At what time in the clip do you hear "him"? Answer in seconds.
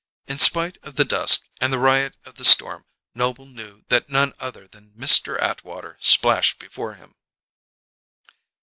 6.95-7.13